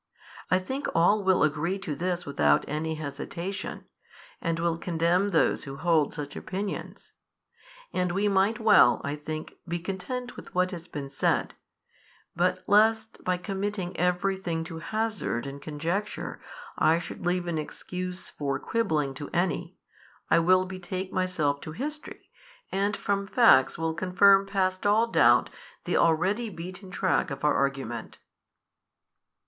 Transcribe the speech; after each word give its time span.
I 0.49 0.57
think 0.57 0.87
all 0.95 1.23
will 1.23 1.43
agree 1.43 1.77
to 1.77 1.93
this 1.93 2.25
without 2.25 2.65
any 2.67 2.95
hesitation, 2.95 3.85
and 4.41 4.57
will 4.57 4.79
condemn 4.79 5.29
those 5.29 5.65
who 5.65 5.77
hold 5.77 6.15
such 6.15 6.35
opinions. 6.35 7.13
And 7.93 8.11
we 8.11 8.27
might 8.27 8.59
well, 8.59 9.01
I 9.03 9.15
think, 9.15 9.57
be 9.67 9.77
content 9.77 10.35
with 10.35 10.55
what 10.55 10.71
has 10.71 10.87
been 10.87 11.11
said, 11.11 11.53
but 12.35 12.63
lest 12.65 13.23
by 13.23 13.37
committing 13.37 13.95
every 13.95 14.37
thing 14.37 14.63
to 14.63 14.79
hazard 14.79 15.45
and 15.45 15.61
conjecture 15.61 16.41
I 16.79 16.97
should 16.97 17.23
leave 17.23 17.45
an 17.45 17.59
excuse 17.59 18.27
for 18.27 18.57
quibbling 18.57 19.13
to 19.13 19.29
any, 19.31 19.75
I 20.31 20.39
will 20.39 20.65
betake 20.65 21.13
myself 21.13 21.61
to 21.61 21.73
history, 21.73 22.31
and 22.71 22.97
from 22.97 23.27
facts 23.27 23.77
will 23.77 23.93
confirm 23.93 24.47
past 24.47 24.83
all 24.87 25.05
doubt 25.05 25.51
the 25.85 25.95
already 25.97 26.49
beaten 26.49 26.89
track 26.89 27.29
of 27.29 27.43
our 27.45 27.53
argument. 27.53 28.17